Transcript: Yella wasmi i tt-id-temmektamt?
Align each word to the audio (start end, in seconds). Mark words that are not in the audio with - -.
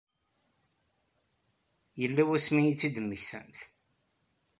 Yella 2.01 2.23
wasmi 2.27 2.61
i 2.67 2.73
tt-id-temmektamt? 2.73 3.57